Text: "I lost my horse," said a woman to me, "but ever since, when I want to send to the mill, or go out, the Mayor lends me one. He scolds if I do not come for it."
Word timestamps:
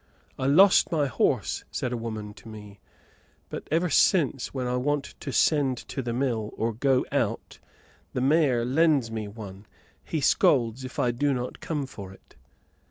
"I 0.39 0.47
lost 0.47 0.91
my 0.91 1.05
horse," 1.05 1.63
said 1.69 1.93
a 1.93 1.95
woman 1.95 2.33
to 2.33 2.47
me, 2.47 2.79
"but 3.49 3.67
ever 3.69 3.91
since, 3.91 4.51
when 4.51 4.65
I 4.65 4.75
want 4.75 5.13
to 5.19 5.31
send 5.31 5.77
to 5.89 6.01
the 6.01 6.11
mill, 6.11 6.55
or 6.57 6.73
go 6.73 7.05
out, 7.11 7.59
the 8.13 8.19
Mayor 8.19 8.65
lends 8.65 9.11
me 9.11 9.27
one. 9.27 9.67
He 10.03 10.19
scolds 10.19 10.83
if 10.83 10.97
I 10.97 11.11
do 11.11 11.35
not 11.35 11.59
come 11.59 11.85
for 11.85 12.11
it." 12.11 12.35